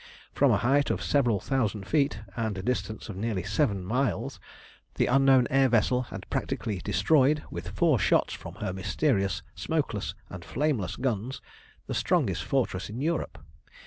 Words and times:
From 0.33 0.51
a 0.51 0.57
height 0.57 0.89
of 0.89 1.03
several 1.03 1.39
thousand 1.39 1.85
feet, 1.87 2.21
and 2.35 2.57
a 2.57 2.63
distance 2.63 3.07
of 3.07 3.15
nearly 3.15 3.43
seven 3.43 3.83
miles, 3.85 4.39
the 4.95 5.05
unknown 5.05 5.45
air 5.51 5.69
vessel 5.69 6.01
had 6.09 6.27
practically 6.31 6.79
destroyed, 6.79 7.43
with 7.51 7.67
four 7.69 7.99
shots 7.99 8.33
from 8.33 8.55
her 8.55 8.73
mysterious, 8.73 9.43
smokeless, 9.53 10.15
and 10.27 10.43
flameless 10.43 10.95
guns, 10.95 11.39
the 11.85 11.93
strongest 11.93 12.43
fortress 12.43 12.89
in 12.89 12.99
Europe. 12.99 13.45